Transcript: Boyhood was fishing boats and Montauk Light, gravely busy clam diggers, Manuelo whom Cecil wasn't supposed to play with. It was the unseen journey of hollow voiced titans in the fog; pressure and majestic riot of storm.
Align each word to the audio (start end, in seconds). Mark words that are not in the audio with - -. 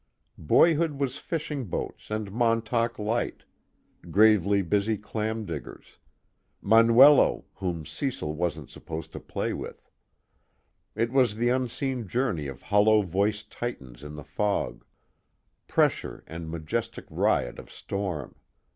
Boyhood 0.39 0.93
was 0.99 1.19
fishing 1.19 1.65
boats 1.65 2.09
and 2.09 2.31
Montauk 2.31 2.97
Light, 2.97 3.43
gravely 4.09 4.63
busy 4.63 4.97
clam 4.97 5.45
diggers, 5.45 5.99
Manuelo 6.59 7.43
whom 7.53 7.85
Cecil 7.85 8.33
wasn't 8.33 8.71
supposed 8.71 9.11
to 9.11 9.19
play 9.19 9.53
with. 9.53 9.91
It 10.95 11.11
was 11.11 11.35
the 11.35 11.49
unseen 11.49 12.07
journey 12.07 12.47
of 12.47 12.63
hollow 12.63 13.03
voiced 13.03 13.51
titans 13.51 14.03
in 14.03 14.15
the 14.15 14.23
fog; 14.23 14.83
pressure 15.67 16.23
and 16.25 16.49
majestic 16.49 17.05
riot 17.11 17.59
of 17.59 17.71
storm. 17.71 18.33